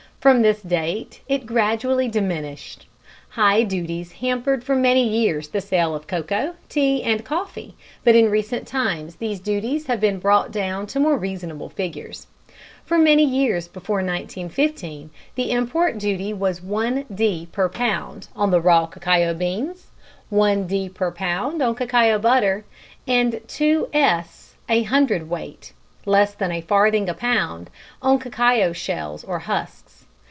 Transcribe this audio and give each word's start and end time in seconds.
From 0.21 0.43
this 0.43 0.61
date 0.61 1.21
it 1.27 1.47
gradually 1.47 2.07
diminished. 2.07 2.85
High 3.29 3.63
duties 3.63 4.11
hampered 4.11 4.63
for 4.63 4.75
many 4.75 5.01
years 5.07 5.47
the 5.47 5.61
sale 5.61 5.95
of 5.95 6.05
cocoa, 6.05 6.53
tea 6.69 7.01
and 7.03 7.25
coffee, 7.25 7.73
but 8.03 8.13
in 8.15 8.29
recent 8.29 8.67
times 8.67 9.15
these 9.15 9.39
duties 9.39 9.87
have 9.87 9.99
been 9.99 10.19
brought 10.19 10.51
down 10.51 10.85
to 10.93 10.99
more 10.99 11.17
reasonable 11.17 11.69
figures. 11.69 12.27
For 12.85 12.99
many 12.99 13.25
years 13.25 13.67
before 13.67 13.95
1915 14.03 15.09
the 15.33 15.49
import 15.49 15.97
duty 15.97 16.33
was 16.33 16.59
1d. 16.59 17.51
per 17.51 17.67
pound 17.67 18.27
on 18.35 18.51
the 18.51 18.61
raw 18.61 18.85
cacao 18.85 19.33
beans, 19.33 19.87
1d. 20.31 20.93
per 20.93 21.09
pound 21.11 21.63
on 21.63 21.73
cacao 21.73 22.19
butter, 22.19 22.63
and 23.07 23.33
2s. 23.47 24.51
a 24.69 24.83
hundredweight 24.83 25.73
(less 26.05 26.35
than 26.35 26.51
a 26.51 26.61
farthing 26.61 27.09
a 27.09 27.15
pound) 27.15 27.71
on 28.03 28.19
cacao 28.19 28.71
shells 28.71 29.23
or 29.23 29.39
husks. 29.39 29.87